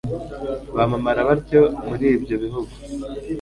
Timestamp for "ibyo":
2.17-2.35